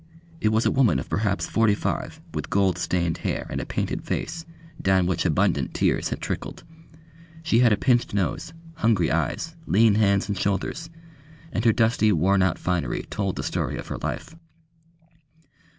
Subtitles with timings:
[0.39, 4.03] It was a woman of perhaps forty five, with gold stained hair and a painted
[4.03, 4.45] face,
[4.81, 6.63] down which abundant tears had trickled;
[7.43, 10.89] she had a pinched nose, hungry eyes, lean hands and shoulders,
[11.51, 14.35] and her dusty worn out finery told the story of her life.